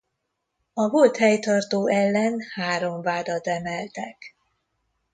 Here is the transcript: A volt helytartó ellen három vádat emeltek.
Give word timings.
A 0.73 0.87
volt 0.89 1.17
helytartó 1.17 1.87
ellen 1.87 2.39
három 2.55 3.01
vádat 3.01 3.47
emeltek. 3.47 4.35